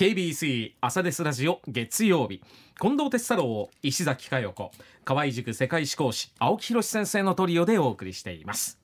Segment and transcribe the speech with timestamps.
[0.00, 2.40] KBC 朝ですラジオ月曜日。
[2.80, 4.70] 近藤哲太郎石崎佳代子。
[5.04, 8.78] 河合塾世界史講師青木博先生のトリオでお送りしています。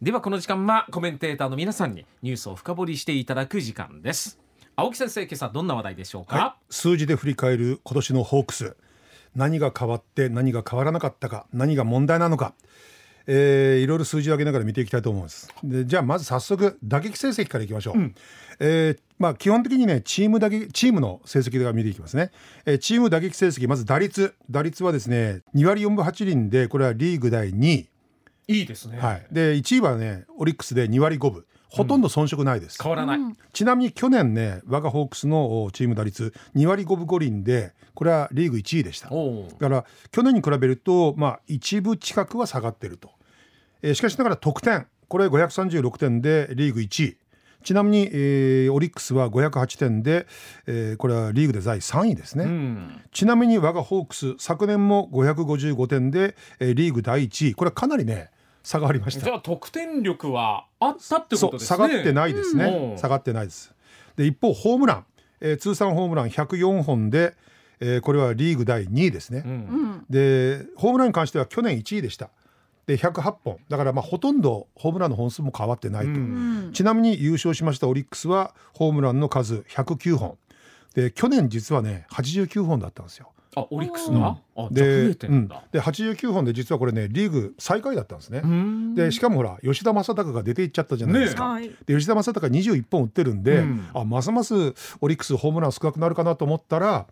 [0.00, 4.38] ではこの時間はコメンテーターの皆さんにニュースを深掘りしていただく時間です。
[4.76, 8.78] 青木先生今朝どんな話題でしょうか、はい、数字で振り返る今年のホークス。
[9.36, 12.54] 何が変わって何が変わらなかったか何が問題なのか。
[13.30, 15.52] えー、いろいろ数字を上げながら見ていきたいと思います。
[15.62, 18.14] でじゃあまず早速打撃成績からいきましょう、うん、
[18.58, 22.30] えー、まあ、基本的にねチーム打撃チームの成績で見ていきますね、
[22.64, 24.34] えー、チーム打撃成績まず打率。
[24.50, 27.88] 打率はですね2割4分8厘でこれはリーグ第2位。
[28.48, 31.44] いいですね、はい、で1位はねオリックスで2割5分。
[31.70, 39.10] ほとんど遜色ないです、うん、変わらない、ちなみに去年ね我がホークスのチーム打率2割5分5厘でこれはリーグ1位でした。
[39.10, 39.14] だ
[39.58, 43.10] から去年に比べるとまあ一部近くは下がってると
[43.82, 44.86] えー、しかしながら得点。
[45.08, 47.16] これ536点でリーグ1位。
[47.64, 50.26] ちなみに、えー、オリックスは508点で、
[50.66, 57.54] えー、これはリーグで第3位ですね、うん、ちなみに我がホークス昨年も555点で、えー、リーグ第1位。
[57.54, 58.30] これはかなりね
[58.62, 59.24] 差がありました。
[59.24, 61.66] じゃあ得点力はあったってことですね。
[61.66, 63.74] 下がってないですね、うん、下がってないです。
[64.16, 65.04] で一方ホームラン、
[65.40, 67.34] えー、通算ホームラン104本で、
[67.80, 72.30] えー、これはリーグ第2位ですね、うん、でホームランに関しては去年1位でした
[72.88, 80.38] で108本だからまあほとんどホームランの本数も変わってないと、うん、ちなみに優勝しましたオリックスはホームランの数109本
[80.94, 83.30] で去年実はね89本だったんですよ。
[83.56, 88.42] あオリックスが、うん、で,、うん、で89本で実はこれねリーグ最下位だったんですね。
[88.94, 94.54] でしかもほら吉田正尚が出ていっちゃったじゃないですか、ね、で吉田正尚21本打ってるんで、うん、あますます
[95.02, 97.06] オリックスホームラン少なくなるかなと思ったら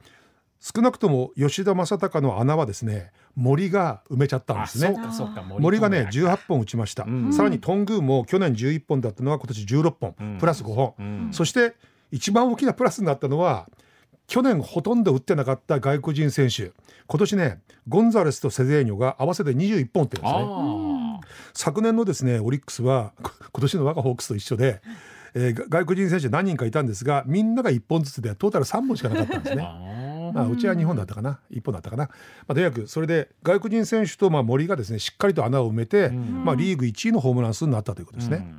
[0.61, 4.97] 少なくとも吉田正尚の穴はですね森が埋めちゃったんですね。
[5.59, 11.75] 森がね18本打ちました、うん、さらに頓宮も去年11本だったのは今年16本、うん、プラス5本、うん、そして
[12.11, 13.69] 一番大きなプラスになったのは
[14.27, 16.73] 去年ほとんど打ってなかった外国人選手。
[17.07, 21.21] 今年ねゴンザレスとセゼーニョが合わせて21本打ってるんですね。
[21.55, 23.13] 昨年のですねオリックスは
[23.53, 24.81] 今年の我がホークスと一緒で
[25.39, 29.69] えー、外国人選手何人かいたんですがみんなが1本ずつでトータル3本しかなかったんですね。
[30.37, 31.41] まあ、うちは日本だったかな。
[31.51, 32.11] 一本だったかな、ま
[32.49, 38.55] あ、とにかくそれで外国人選手とまあ森がですねしっかりと穴を埋めて、まあ、リーグ1位のホームラン数になったということですね。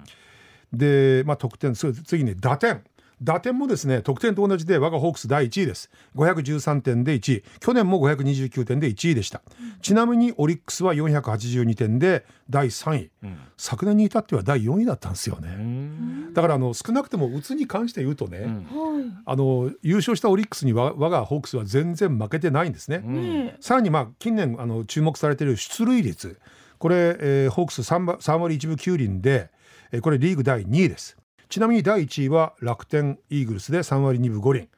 [0.73, 2.83] で、まあ、得点次に打点
[3.22, 5.89] 打点もですね得点と同じで我がホークス第1位です。
[6.16, 7.44] 513点で1位。
[7.59, 16.31] 去年も529点で1位でした、うん、ちなみにオリックスは482点で第3位、うん、昨年に至っては第4位だったんですよね。
[16.33, 26.39] だからあの少なくともうつに関して言うとね、うん、あの優勝したオリックスに我がホークスは全然負けてないんですね、さらにまあ近年あの注目されている出塁率。
[26.79, 29.50] これ、えー、ホークス 3, 3割1分9厘で、
[29.91, 31.17] えー、これリーグ第2位です
[31.49, 34.69] ちなみに第1位は楽天イーグルスで3割2分5厘。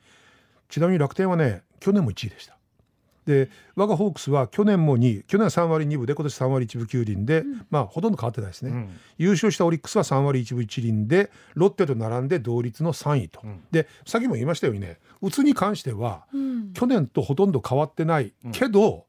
[0.69, 2.55] ちなみに楽天はね去年も1位でした。
[3.25, 5.23] で我がホークスは去年も2位。
[5.23, 16.25] 去年は3割2分で今年3割1分9厘で、うん、まあほとんど変わってないですね、うん、優勝したオリックスは3割1分1厘でロッテと並んで同率の3位と、うん、でさっきも言いましたようにねうつに関しては、
[16.73, 19.05] 去年とほとんど変わってないけど、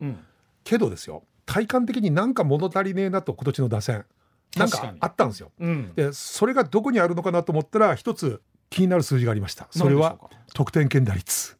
[0.65, 1.23] けどですよ。
[1.47, 4.05] 体感的になんか物足りねえなと今年の打線
[4.57, 5.53] なんかあったんですよ。
[5.59, 9.69] うん、でそれがどこにあるのかなと思ったら一つ気になる数字がありました。
[9.71, 10.19] それは
[10.55, 11.57] 得点圏打率。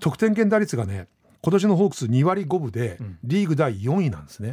[0.00, 1.08] 得点圏打率がね
[1.40, 4.52] 今年のホークス2割5分でリーグ第4位なんですね、う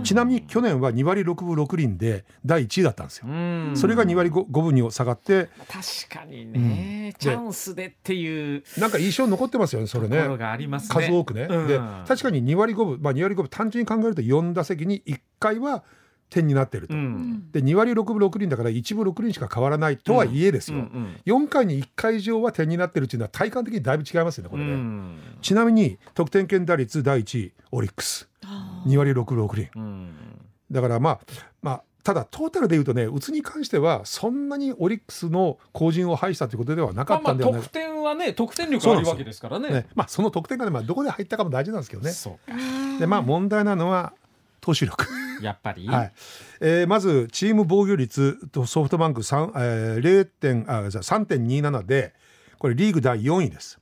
[0.02, 15.84] ちなみに去年は2割6分6厘で第1位だったんですよ、うん、それが2割 5, 5分に下がって確かにね、うん、チャンスでっていうなんか印象残ってますよねそれね、ね、数多くね、で確かに2割5分まあ2割5分単純に考えると4打席に1回は
[16.34, 20.88] 点になってると、うん、で2割6分6厘だから1分6厘しか変わらないとはいえですよ、うんうん。
[21.36, 28.28] うん、4回に1回以上は点になってるっていうのは体感的にだいぶ違いますよねこれね、うん、ちなみに得点圏打率第1位オリックス。
[28.86, 30.10] 2割6分6厘、うん、
[30.70, 31.20] だからまあ
[31.62, 37.62] まあただトータルでいうとね、うつに関してはそんなにオリックスの後陣を排したということではなかったんではない。
[37.62, 39.70] か、まあ、得点はね得点力あるわけですからね。
[39.70, 39.86] ね。
[39.94, 42.12] まあその得点がね、まあどこで入ったかも大事なんですけどね。
[42.98, 44.12] でまあ問題なのは
[44.60, 45.06] 投手力。
[45.44, 46.12] やっぱり、はい。
[46.60, 50.64] えー、まずチーム防御率とソフトバンク3、えー、0.
[50.68, 52.14] あ3.27で
[52.58, 53.78] これリーグ第4位です、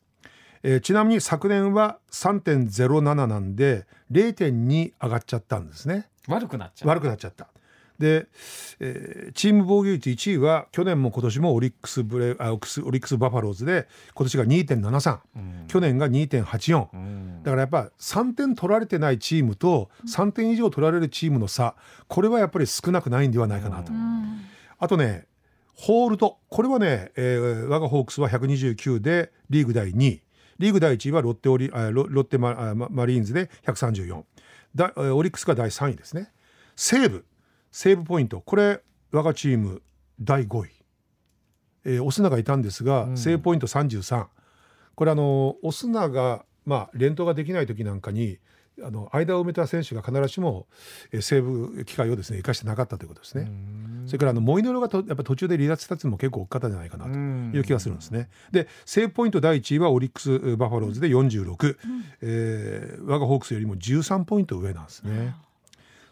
[0.62, 6.08] えー、ちなみに昨年は3.07なんで0.2上がっちゃったんですね。
[6.28, 6.88] 悪くなっちゃった。
[6.88, 7.48] 悪くなっちゃった
[8.02, 8.26] で、
[8.80, 21.76] えー、チーム防御率1位は去年も今年もオリックスブレあオリックスバファローズで今年が2.73、うん、去年が2.84、うん、だからやっぱ3点取られてないチームと3点以上取られるチームの差
[22.08, 23.92] これはやっぱり少なくないんではないかなと。
[23.92, 24.40] うん、
[24.78, 25.26] あとね
[25.74, 26.38] ホールド。
[26.48, 30.22] これはね、えー、我がホークスは129でリーグ第2位。
[30.58, 34.22] リーグ第1位はロッテオリロロッテママリーンズで134
[34.74, 36.30] だオリックスが第3位ですね。
[36.76, 37.24] 西武
[37.72, 38.40] 西武ポイント。
[38.40, 39.82] これ我がチーム
[40.20, 40.70] 第5位、
[41.84, 44.26] えー、オスナがいたんですが、うん、西武ポイント33
[44.94, 48.38] これあのオスナがまあ連投ができない時なんかに
[48.82, 50.66] あの間を埋めた選手が必ずしも、
[51.12, 53.50] えー、セーブ機会をですね生かしてなかったということですね。
[54.06, 57.10] それからあのモイネロがとやっぱ途中で離脱したっていうのも結構大きかったんじゃないかなと
[57.56, 58.28] いう気がするんですね。
[58.50, 65.34] でセーブポイント第1位はオリックスバファローズで46、うん、えー、我がホークスよりも13ポイント上なんですね。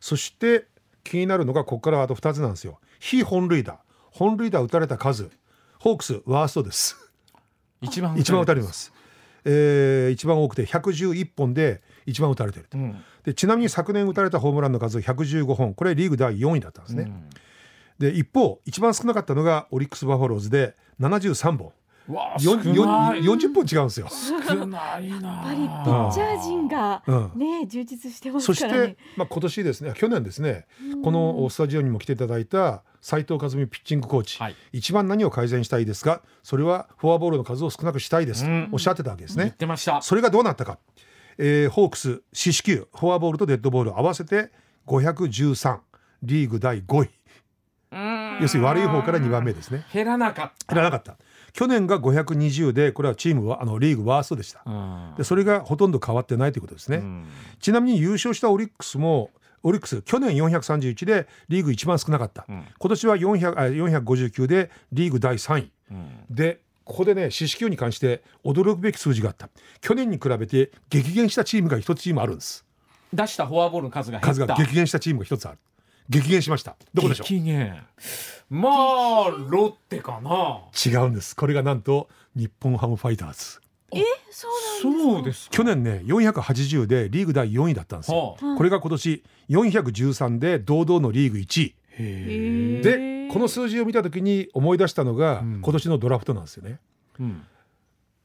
[0.01, 0.67] そして
[1.05, 2.79] 気になるのがここからあと2つなんですよ。
[2.99, 3.81] 非本塁打。
[4.11, 5.31] 本塁打打たれた数。
[5.79, 6.97] ホークスワーストです。
[7.81, 8.93] 一番一番打たれます。
[9.44, 15.75] えー、一番多くて111本で一番打たれてると、うん、でちなみに昨年打たれたホームランの数115本。
[15.75, 17.29] これリーグ第4位だったんですね、うん、
[17.99, 21.73] で一方一番少なかったのがオリックス・バファローズで73本
[22.12, 24.09] わ40本違うんですよ。
[24.11, 25.29] 少ないな。
[25.29, 27.03] やっぱりピッチャー陣が
[27.35, 30.67] ね、うん、充実してますから、ね、そしてまあ今年ですね去年ですね
[31.03, 36.23] このスタジオにも来ていただいた斉藤和美ピッチングコーチ、はい、一番何を改善したいですか？
[36.43, 39.45] それはフォアボールの数を少なくしたいです、おっしゃってたわけですね。
[39.45, 40.79] 言ってまそれがどうなったか、
[41.39, 44.51] えー、ホークス四死球フォアボールとデッドボール合わせて
[44.87, 45.79] 513
[46.23, 47.11] リーグ第5位。
[48.41, 49.85] 要するに悪い方から2番目ですね。
[49.93, 50.75] 減らなかった。
[50.75, 51.17] 減らなかった
[51.52, 54.62] 去年が520でこれはチームはあのリーグワーストでした。
[55.17, 57.02] でそれがほとんど変わってないということですね。
[57.61, 59.31] ちなみに優勝したオリックスも
[59.62, 69.49] オリックス去年431でリーグ一番少なかった、うん、今年は400あ459でリーグ第3位、うん、でここでね四死球に関して驚くべき数字があった。
[69.81, 72.64] 去年に比べて激減したチームが一つチームあるんです。
[73.12, 75.58] 出したフォアボールの数が数が激減したチームが一つある
[76.11, 76.77] 激減しました。
[76.93, 77.27] どこでしょう？
[77.27, 77.83] 激減。
[78.51, 80.61] まあロッテかな。
[80.85, 81.35] 違うんです。
[81.35, 83.61] これがなんと日本ハムファイターズ。
[83.93, 91.75] えそうです去年ね480でリーグ第4位だったんですよ、はあ、これが今年413で堂々のリーグ1位。
[92.83, 96.81] でこの数字を見た時に思い出したのが、今年のドラフトなんですよね、
[97.21, 97.43] うん、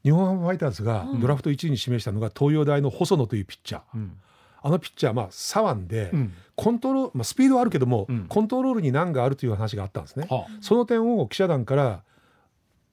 [0.04, 4.18] 日本ハムファイターズがドラフト1位に指名したのが東洋大の細野というピッチャー、うん、
[4.66, 6.12] あのピッチャーまあ左腕で、
[6.56, 12.02] コントロール、まあ、スピードはあるけども、コントロールに難があるという話があったんですね、はあ、その点を記者団から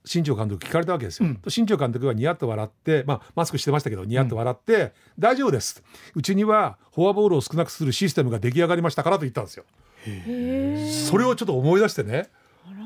[0.05, 5.83] 新庄監督聞かれたわけですよ、うん、新庄監督はニヤッと笑って、まあ、マスクしてましたけどニヤッと笑って、うん、大丈夫です。
[6.15, 9.65] うちにはフォアボールを少なくするシステムが出来上がりましたからと言ったんですよ。
[11.09, 12.29] それをちょっと思い出してね。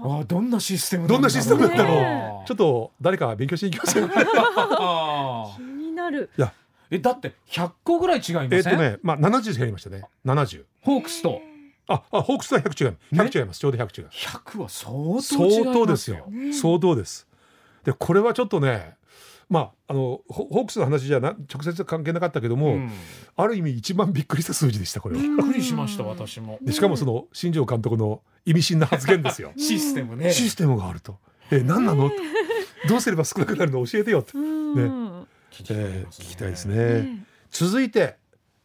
[0.04, 2.44] あどんなシステムどんなシステムだったの？
[2.46, 4.08] ちょっと誰か勉強しに行きますよ
[5.56, 6.30] 気になる。
[6.38, 6.52] いや
[6.90, 8.54] えだって100個ぐらい違いません？
[8.54, 10.04] えっとねまあ70減りましたね。
[10.24, 11.40] 70ホークスと。
[11.88, 12.96] ああホークスは100違い。
[13.12, 14.08] 100違います、ちょうど100違い。
[14.08, 17.26] 100は相当相当ですよ、ね、相当です。
[17.84, 18.96] でこれはちょっとね
[19.48, 22.90] まあ、あのホークスの話じゃな直接関係なかったけども、うん、
[23.36, 25.22] ある意味一番びっくりした数字でしたこれは。
[25.22, 26.58] びっくりしました私も。
[26.62, 29.52] でしかもその新庄監督の意味深な発言ですよ。
[29.58, 30.32] システムね。
[30.32, 31.18] システムがあると。
[31.52, 32.10] え何なの、
[32.88, 33.86] どうすれば少なくなるの？
[33.86, 34.36] 教えてよと。
[34.36, 35.15] ね、
[35.70, 37.24] えー、聞きたいですね。
[37.50, 38.16] 続いて、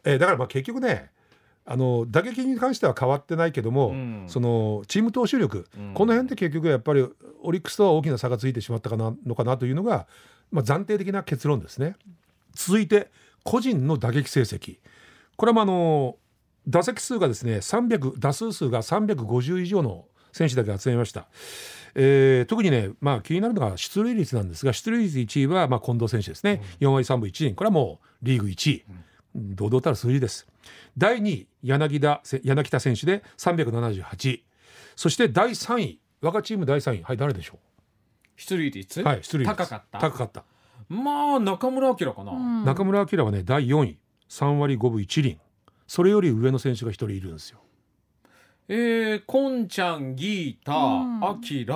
[0.03, 1.09] えー、だからまあ結局ね
[1.65, 7.07] あの打撃に関しては変わってないけども、うん、そのチーム投手力、うん、この辺で結局やっぱり
[7.43, 10.07] オリックスとは大きな差がついてしまったかなのかなというのが、
[10.51, 11.95] まあ、暫定的な結論ですね。
[12.53, 13.09] 続いて
[13.43, 14.79] 個人の打撃成績
[15.37, 16.17] これもあの
[16.67, 21.27] 打席数がですね300打数数が350以上の選手だけ集めました。
[21.95, 27.55] えー、特にね、まあ、気になるのが出塁率なんですが出塁率1位はまあ近藤選手ですね、うん、4割3分1厘。
[27.55, 28.85] これはもうリーグ1位、
[29.35, 30.47] 堂々たる数字です。
[30.97, 34.41] 第2位柳田柳田選手で378
[34.95, 37.03] そして第3位我がチーム第3位。
[37.03, 37.57] はい誰でしょう？
[38.35, 39.99] 出塁率はい出塁率高かった？
[39.99, 40.43] 高かった。
[40.89, 43.97] まあ中村晃かな、うん、中村晃はね第4位。
[44.29, 45.37] 3割5分1厘。
[45.87, 47.59] それより上の選手が1人いるんですよ
[48.67, 50.73] えー、こんちゃんギータ
[51.27, 51.75] あきら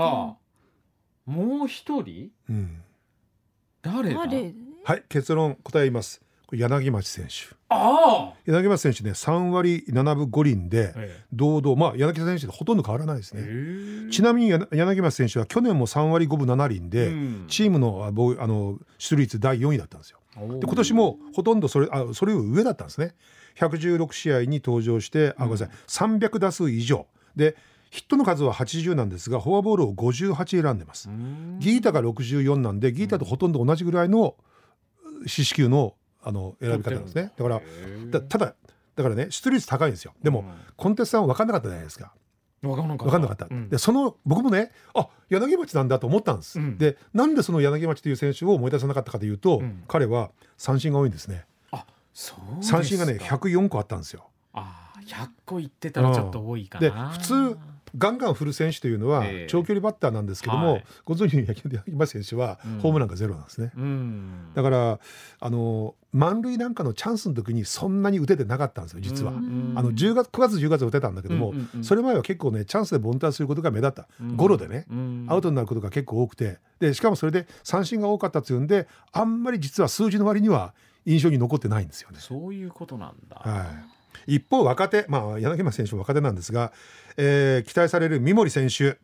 [1.25, 2.81] もう一人、うん、
[3.81, 4.19] 誰だ？
[4.19, 6.21] はい結論答えます。
[6.51, 7.55] 柳町選手。
[7.69, 10.93] あ柳町選手ね3割7分5厘で
[11.33, 14.11] 堂々、まあ柳田選手とほとんど変わらないですね。
[14.11, 23.15] ちなみに柳町選手は去年も3割5分7厘で、うん、チームのあの出塁率第4位だったんですよで今年もほとんどそれあそれより上だったんですね。
[23.57, 25.69] 116試合に登場して、あごめんなさい。
[25.87, 27.07] 300打数以上。
[27.35, 27.55] で
[27.89, 31.09] ヒットの数は80なんですがフォアボールを58選んでます。
[31.59, 34.35] ギータが64なんでギータとほとんど同じぐらいの
[35.25, 37.31] 四死球のあの選び方なんですね。
[37.37, 37.61] だから
[38.21, 38.55] ただ
[38.95, 40.13] だからね出塁率高いんですよ。
[40.21, 42.13] でも、うん、コンテストさんは分かんなかったじゃないですか
[42.73, 51.45] 分かんなかった、うん、でその僕もねあ柳町なんだと思ったんです、うん、でなんでその柳町という選手を思い出さなかったかというと、うん、彼は三振が多いんですね。
[51.71, 54.29] あそう三振がね104個あったんですよ。
[54.53, 57.57] あ100個いってたらちょっと多いかな、で普通
[57.97, 64.99] ガンガン振る選手というのは長距離バッターなんですけども、はい、ご存知の柳町選手はホームランがゼロなんですね、うん、だから
[65.39, 74.85] あの満塁なんかのチャンスの時にそんなに打ててなかったんですよ実は、うん、あの10月9月10月打てたんだけども、うんうんうん、それ前は結構ねチャンスで凡退することが目立った、ゴロでね、
[75.27, 76.59] アウトになることが結構多くて。
[76.79, 80.73] でしかもそれで三振が多かったっていうんであんまり実は数字の割には
[81.05, 82.17] 印象に残ってないんですよね。
[82.19, 83.94] そういうことなんだ、はい
[84.27, 86.71] 一方若手、まあ、柳町選手も若手なんですが、
[87.17, 88.97] えー、期待される三森選手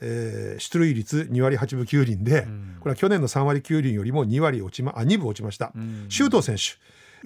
[0.00, 6.62] えー、出塁率2割8分9厘で、うん、これは去年の3割9厘よりも2割落ちまあ2分落ちました、うん、周東選手。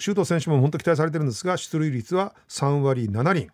[0.01, 3.49] 周東選手も本当期待されてるんですが出塁率は3割7厘、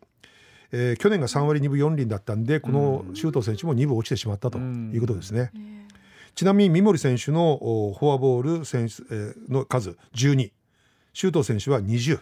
[0.73, 5.89] えー、去年が3割2分4厘だったんでこの周東選手も2分落ちてしまったということですね、うん、
[6.35, 7.59] ちなみに三森選手の
[7.99, 10.53] フォアボール選手、えー、の数12
[11.15, 12.21] 周東選手は20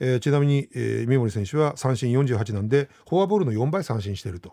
[0.00, 4.52] えー、ちなみに、えー、三森選手は三振48なんでフォアボールの4倍三振していると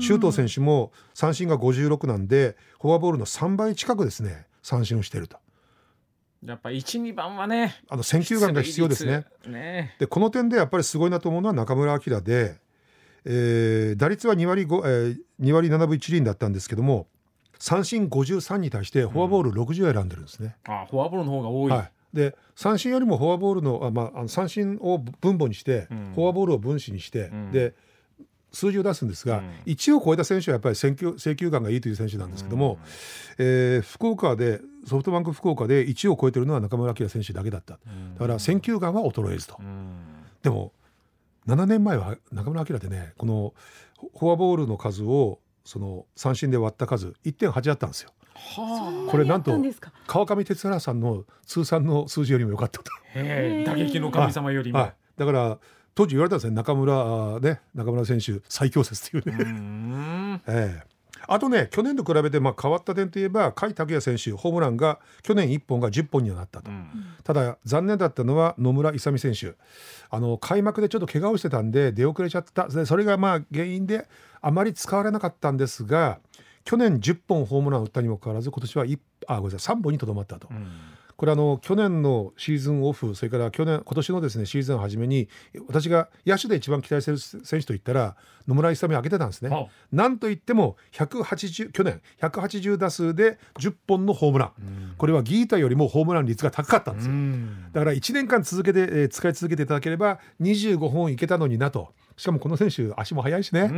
[0.00, 5.38] 周東選手も三振が56なんでフォアボールの3倍近くですね三振をしていると。
[6.44, 9.26] やっぱ一二番はねあの選球眼が必要ですね。
[9.46, 12.56] ねでこの点でやっぱりすごいなと思うのは中村晃で、
[13.26, 17.08] えー、打率は2割 ,5、えー、2割7分1厘だったんですけども
[17.58, 20.56] 三振53に対してフォアボール60選んでるんですね。
[20.66, 27.74] うん、あフォアボールの方が多い、はいで三振よりもフォアボールのあ、まあ、あの三振を分母にして、うん、フォアボールを分子にして、うん、で
[28.52, 32.78] 数字を出すんですが、うん、1を超えた選手はやっぱり選球請求眼がいいという選手なんですけども、
[33.38, 37.78] うん、えー、福岡でソフトバンク福岡で1を超えてるのは中村晃選手だけだった、だ
[38.18, 39.58] から選球眼は衰えずと、
[40.42, 40.72] でも
[41.46, 43.52] 7年前は中村晃ってねこの
[44.18, 48.10] フォアボールの数をその三振で割った数1.8あったんですよ。
[48.34, 49.52] はあ、これなんと
[50.06, 52.90] 川上哲原さんの通算の数字よりも良かったと。
[53.14, 55.58] 打撃の神様よりも、はいはい、だから
[55.94, 60.42] 当時言われたんですね中村ね中村選手最強説っていうね。
[60.48, 60.90] ええ
[61.26, 66.86] あとね去年と比べてまあ変わった点といえば甲斐拓也選手ホームランが去年1本が10本にはなったと、うん、
[67.24, 69.54] ただ残念だったのは野村勇選手。
[70.12, 72.68] あの開幕でちょっと怪我をしてたんで出遅れちゃった。
[72.86, 74.08] それがまあ原因で
[74.40, 76.18] あまり使われなかったんですが
[76.64, 78.84] 去年10本ホームラン打ったにもかかわらず今年は
[79.28, 80.48] あごめんなさい3本にとどまったと。
[80.50, 80.66] うん
[81.20, 85.28] これあの去年のシーズンオフそれから去年今年のですねシーズン初めに
[85.68, 88.16] 私が野手で一番期待する選手といったら
[88.48, 89.68] 野村勇挙げてたんですね。
[89.92, 97.14] なんといっても180去年180打数で10本のホームラン、これはギータよりもホームラン率が高かったんですよ。
[97.74, 103.68] だから1年間続けて、えー、使い続けていただければ25本いけたのになとしかもこの選手足も速いしね。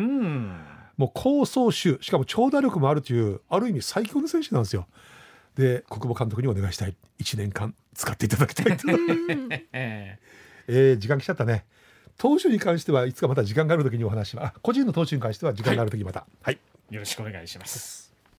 [0.97, 4.87] もう高走守しかも長打力もあるというある意味最強の選手なんですよ。
[5.57, 6.97] で国母監督にお願いしたい。
[7.21, 8.67] 1年間使っていただきたい
[9.73, 11.65] えー、時間来ちゃったね。
[12.19, 18.12] 投手に関してはいつかまた時間がある時にお話は個人の投手に関しては時間がある時また、はい、はい、よろしくお願いします